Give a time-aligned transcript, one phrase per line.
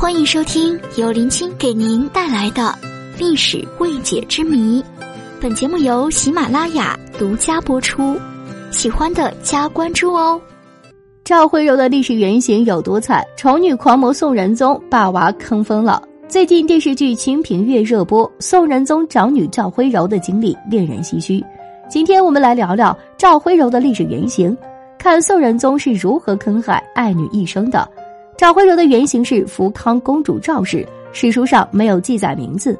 [0.00, 2.74] 欢迎收听由林青给您带来的
[3.18, 4.82] 历史未解之谜。
[5.38, 8.18] 本节目由喜马拉雅独家播出，
[8.70, 10.40] 喜欢的加关注哦。
[11.22, 13.22] 赵徽柔的历史原型有多惨？
[13.36, 16.02] 丑女狂魔宋仁宗把娃坑疯了。
[16.26, 21.44] 最近电视剧《清平乐》热播，宋仁宗长女赵徽柔的经历令人唏嘘。
[21.90, 24.56] 今天我们来聊聊赵徽柔的历史原型。
[24.98, 27.86] 看宋仁宗是如何坑害爱女一生的。
[28.40, 32.74] 赵徽柔的原型是福康公主赵氏，史书上没有记载名字。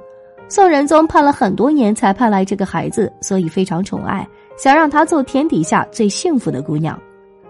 [0.49, 6.99] 宋仁宗盼了很多年才盼来这个孩子，所以非常宠爱，想让她做天底下最幸福的姑娘。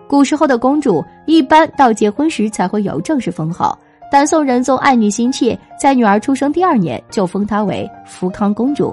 [0.09, 3.79] 古时候的公主一般到结婚时才会有正式封号，
[4.11, 8.93] 但宋仁宗爱女心切，在女儿出生第二年就封她为福康公主。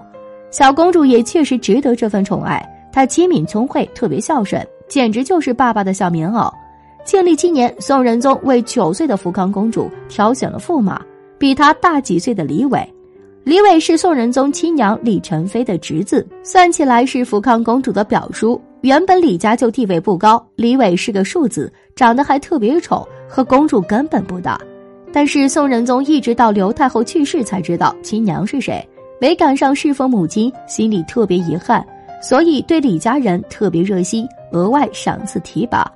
[0.52, 4.63] 小公主也确实值得这份宠爱，她机敏聪慧，特别孝顺。
[4.88, 6.53] 简直就是爸爸的小棉袄。
[7.07, 11.02] 庆历七年，宋仁宗为九岁的福康公主挑选了驸马，
[11.38, 12.85] 比她大几岁的李伟。
[13.45, 18.61] 李伟是宋仁宗亲娘李宸妃的侄子，算起来是福康公主的表叔。
[18.81, 24.59] 原本李家就地位不高，李伟是个庶子，长得还特别丑，和公主根本不搭。
[25.13, 28.85] 但是宋仁宗一直到刘太后去世才知道亲娘是谁，
[29.22, 31.81] 没赶上侍奉母亲，心里特别遗憾，
[32.22, 34.28] 所以对李家人特别热心。
[34.52, 35.89] 额外赏赐提拔，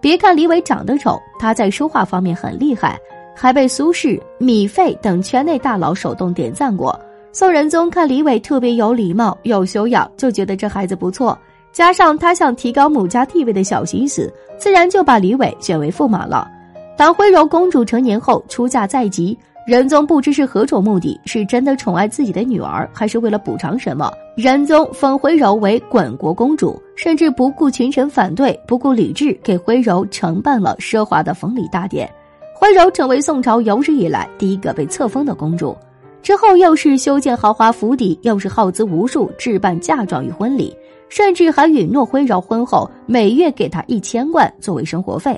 [0.00, 2.98] 别看李伟长得丑，他在说话方面很厉害，
[3.34, 6.98] 还被苏轼、米芾等圈内大佬手动点赞过。
[7.32, 11.38] 宋仁宗看李伟特别有礼貌、有修养，就觉得这孩子不错，
[11.72, 16.48] 加上他想提高母家地位的小心思，自然就把李伟选为驸马了。
[16.96, 19.36] 当徽柔公主成年后出嫁在即。
[19.66, 24.12] 仁宗不知是何种目的，是真的宠爱自己的女儿，还是为了补偿什么？
[24.36, 32.08] 仁宗封徽柔为滚国公主，甚至不顾群臣反对，不顾礼制，给徽柔承办了奢华的封礼大典。
[32.54, 35.76] 徽柔成为宋朝有史以来第一个被册封的公主。
[36.22, 40.72] 之后又是修建豪华府邸，又是耗资无数置办嫁妆与婚礼，
[41.08, 45.36] 甚至还允诺徽柔婚后每月给她一千贯作为生活费。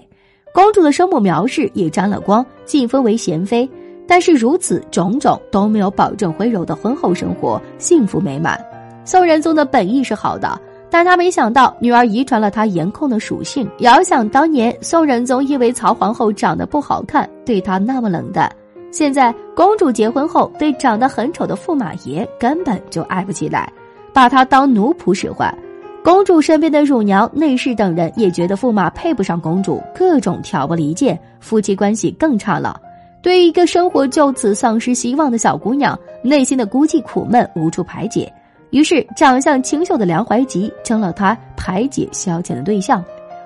[0.52, 3.66] 公主的生母苗氏也沾了光，晋封为贤妃。
[4.08, 8.58] 但是如此种种都没有保证徽柔的婚后生活幸福美满。
[9.04, 10.58] 宋仁宗的本意是好的，
[10.90, 13.68] 但他没想到女儿遗传了他颜控的属性。
[13.80, 18.50] 遥想当年，宋仁宗因为曹皇后长得不好看，对她那么冷淡，
[18.90, 23.70] 现在公主结婚后，对长得很丑的驸马爷根本就爱不起来，
[24.14, 25.54] 把她当奴仆使唤。
[26.02, 32.80] 公主身边的乳娘、内侍等人也觉得驸马配不上公主，各种挑拨离间，夫妻关系更差了。
[33.20, 38.32] 对于一个生活就此丧失希望的小姑娘，内心的孤寂苦闷无处排解，
[38.70, 43.04] 于是长相清秀的梁怀吉成了她排解消遣的对象。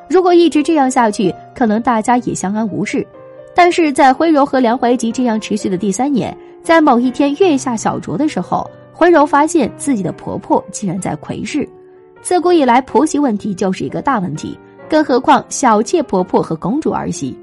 [0.09, 3.07] 如果一直这样下去，可能大家也相安无事。
[3.55, 11.67] 但是在徽柔和梁怀吉这样持续的第三年，在某一天月下小酌的时候，徽柔发现自己的婆婆竟然在窥视。
[12.21, 17.37] 自古以来，婆媳问题就是一个大问题，更何况小妾婆婆和公主儿媳。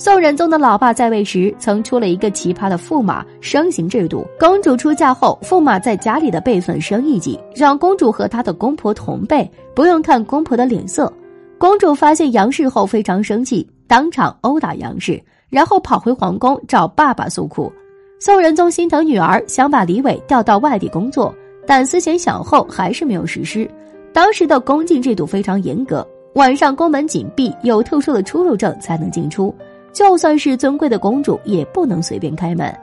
[0.00, 4.26] 宋仁宗的老爸在位时，曾出了一个奇葩的驸马升行制度。
[4.38, 11.12] 公主出嫁后，驸马在家里的辈分升一级，让公主和她的公婆同辈，不用看公婆的脸色。
[11.58, 17.70] 公主发现杨氏后非常生气，当场殴打杨氏，然后跑回皇宫找爸爸诉苦。
[18.18, 21.34] 宋仁宗心疼女儿，想把李伟调到外地工作，
[21.66, 23.70] 但思前想后还是没有实施。
[24.14, 26.06] 当时的宫禁制度非常严格，
[26.36, 29.54] 晚上宫门紧闭，有特殊的出入证才能进出。
[29.92, 32.74] 就算是尊贵的公主，也不能随便开门。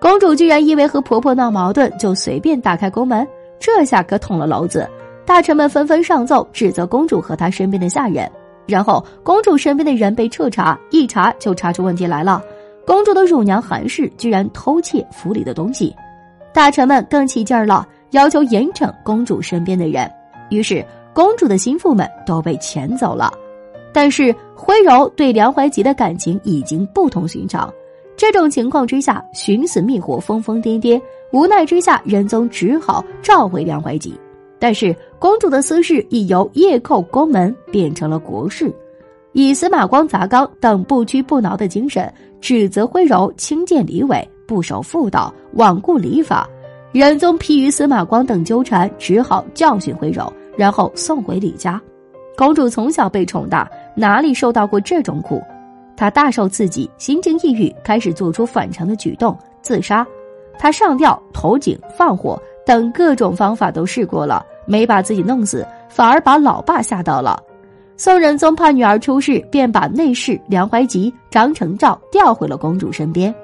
[0.00, 3.26] 公主居然因为和婆婆闹矛盾，就随便打开宫门，
[3.58, 4.88] 这下可捅了娄子。
[5.24, 8.30] 大臣们纷纷上奏，指责公主和她身边的下人。
[8.66, 12.42] 然后，公主身边的人被彻查，一查就查出问题来了。
[12.86, 15.94] 公主的乳娘韩氏居然偷窃府里的东西，
[16.52, 20.10] 大臣们更起劲儿了，要求严惩公主身边的人。
[20.50, 23.32] 于是，公主的心腹们都被遣走了。
[23.96, 27.72] 但是徽柔对梁怀吉的感情已经不同寻常，
[28.14, 31.00] 这种情况之下，寻死觅活，疯疯癫癫，
[31.32, 34.12] 无奈之下，仁宗只好召回梁怀吉。
[34.58, 38.70] 但是公主的私事已由夜叩宫门变成了国事，
[39.32, 46.46] 以司马光、砸缸等不屈不挠的精神，指责徽柔轻贱李伟，不守妇道，罔顾礼法。
[46.92, 51.80] 仁宗疲于司马光等纠缠，只好教训徽柔，然后送回李家。
[52.36, 53.68] 公主从小被宠大。
[53.94, 55.42] 哪里受到过这种苦？
[55.96, 60.06] 她大受刺激，心情抑郁，开始做出反常的举动，自杀。
[60.58, 67.42] 他上吊、投井、放火等各种方法都试过了，没把自己弄死，反而把老爸吓到了。
[67.96, 73.34] 宋仁宗怕女儿出事，便把内侍梁怀吉、张承照调回了公主身边。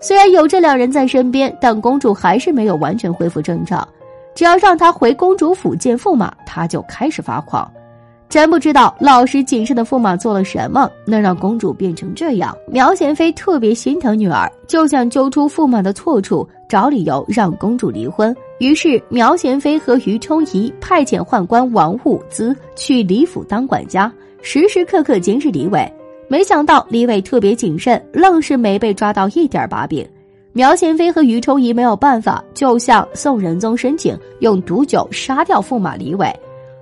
[0.00, 3.86] 虽然有这两人在身边，但公主还是没有完全恢复正常。
[4.34, 7.70] 只要让她回公主府见驸马，她就开始发狂。
[8.30, 12.56] 真不知道老实谨慎的驸马做了什么，能让公主变成这样。
[12.68, 18.34] 苗贤妃特别心疼女儿，就想揪出驸马的错处，找理由让公主离婚。
[18.60, 24.10] 于是苗贤妃和于冲仪派遣宦官王物资去李府当管家，
[24.42, 25.92] 时时刻刻监视李伟。
[26.28, 30.08] 没想到李伟特别谨慎，愣是没被抓到一点把柄。
[30.52, 36.32] 苗贤妃和于冲仪没有办法，就向宋仁宗申请用毒酒杀掉驸马李伟。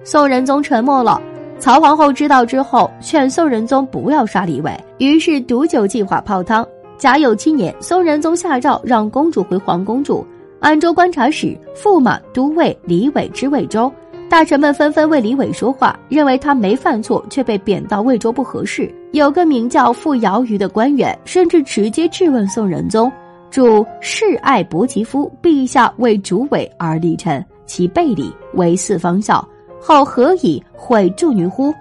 [0.04, 1.18] 宋仁宗沉默了。
[1.58, 6.66] 曹皇后知道之后，劝宋仁宗不要杀李伟，于是毒酒计划泡汤。
[6.96, 10.24] 甲酉七年，宋仁宗下诏让公主回皇宫住。
[10.60, 13.92] 安州观察使、驸马、都尉李伟知魏州，
[14.30, 18.92] 大臣们纷纷为李伟说话，认为他没犯错却被贬到魏州不合适。
[19.12, 23.10] 有个名叫傅瑶瑜的官员，甚至直接质问宋仁宗
[23.50, 29.46] ：“主世爱伯其夫，陛下为主委而立臣，其背礼为四方孝。”
[29.80, 31.72] 后何以毁助女乎？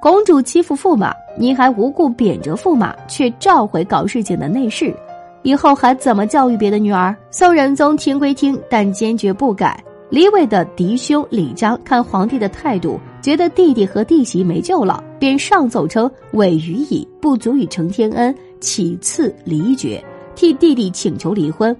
[0.00, 4.94] 公主欺负驸马，你还无故贬谪驸马，却召回搞事情的内侍，
[5.42, 7.14] 以后还怎么教育别的女儿？
[7.30, 9.82] 宋仁宗听归听，但坚决不改。
[10.08, 20.02] 李伟的嫡兄李章看皇帝的态度，觉得弟弟和弟媳没救了，便上奏称伟于矣，不足以承天恩，岂赐离爵，
[20.34, 21.76] 替弟弟请求离婚。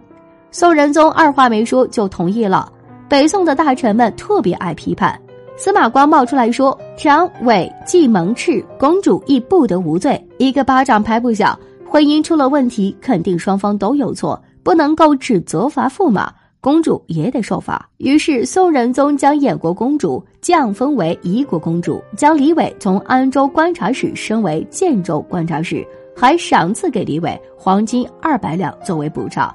[0.50, 2.70] 宋仁宗二话没说就同意了。
[3.08, 5.18] 北宋的大臣们特别爱批判。
[5.58, 10.24] 司马光冒出来说：“常伟既蒙斥，公主亦不得无罪。
[10.38, 25.84] 一个巴掌拍不响，婚姻出了问题，肯定双方都有错，不能够只责罚驸马，公主也得受罚。”于是宋仁宗将燕国公主降封为夷国公主，将李伟从安州观察使升为建州观察使，
[26.14, 29.52] 还赏赐给李伟黄金二百两作为补偿。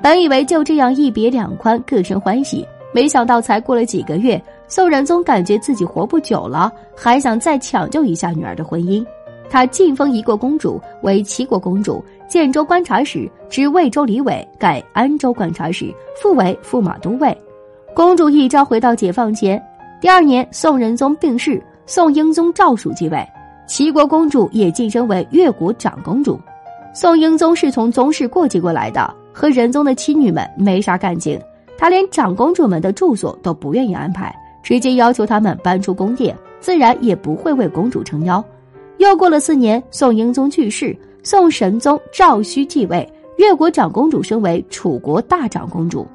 [0.00, 4.42] 本以为就这样一别两宽，各生欢喜，没想到才过了几个月。
[4.74, 9.04] 宋仁宗感觉自己活不久了，还想再抢救一下女儿的婚姻。
[9.50, 17.36] 他晋封一国公主为齐国公主，建州观察使，知魏州李伟改安州观察使，复为驸马都尉。
[17.94, 19.62] 公主一朝回到解放前。
[20.00, 23.22] 第二年，宋仁宗病逝，宋英宗赵曙继位，
[23.66, 26.40] 齐国公主也晋升为越国长公主。
[26.94, 31.38] 宋英宗是从宗室过继过来的，和仁宗的妻女们没啥感情，
[31.76, 34.34] 他连长公主们的住所都不愿意安排。
[34.62, 38.44] 直接要求他们搬出宫殿，自然也不会为公主撑腰。
[38.98, 43.06] 又过了四年，宋英宗去世，宋神宗赵顼继位，
[43.36, 46.06] 越国长公主升为楚国大长公主。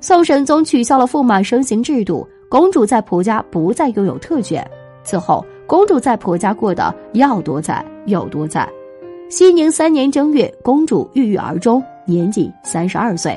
[0.00, 4.64] 宋神宗取消了驸马生行制度，公主在婆家不再拥有特权。
[5.02, 8.68] 此后，公主在婆家过得要多惨有多惨。
[9.28, 13.36] 熙宁三年正月，公主郁郁而终，年仅三十二岁。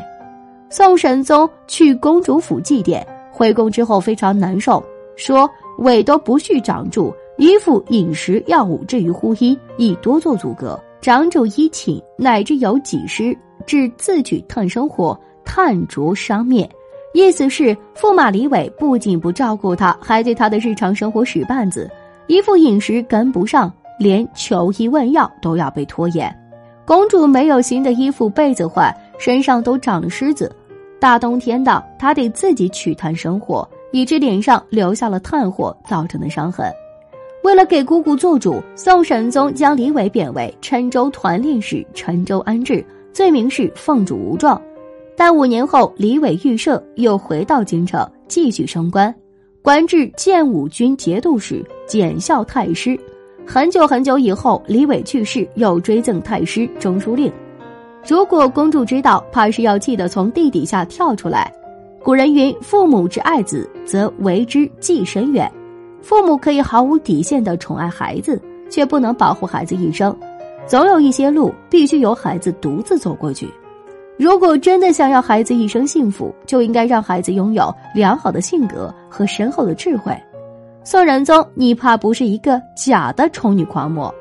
[0.69, 3.04] 宋神宗去公主府祭奠。
[3.31, 4.83] 回宫之后非常难受，
[5.15, 5.49] 说
[5.79, 10.79] 尾都不续长住，衣服、饮食、药物至于乎衣，亦多做阻隔。
[11.01, 16.69] 长主衣寝，乃至有几失，至自取炭生火，炭灼伤灭。
[17.13, 21.89] 意思是驸马李伟不仅不照顾他，还对他的日常生活使绊子，
[22.27, 26.35] 衣服饮食跟不上，连求医问药都要被拖延。
[26.85, 30.54] 公主没有新的衣服被子换，身上都长了虱子。
[30.99, 36.69] 大冬天的，他得自己取炭生火，以致脸上留下了炭火造成的伤痕。
[37.41, 44.61] 为了给姑姑做主，宋神宗将李伟贬为郴州团练使，郴州安置，罪名是奉主无状。
[45.15, 49.13] 但五年后，李伟遇赦，又回到京城继续升官，
[49.61, 52.99] 官至建武军节度使、检校太师。
[53.47, 57.31] 很久很久以后，李伟去世，又追赠太师、中书令。
[58.07, 61.51] 如果公主知道，怕是要气得从地底下跳出来。
[62.01, 65.51] 古人云：“父母之爱子，则为之计深远。”
[66.01, 70.15] 父母可以毫无底线的宠爱孩子，却不能保护孩子一生。
[70.65, 73.49] 总有一些路必须由孩子独自走过去。
[74.18, 80.15] 如果真的想要孩子一生幸福，就应该让孩子拥有良好的性格和深厚的智慧。
[80.83, 84.13] 宋仁宗，你怕不是一个假的宠女狂魔？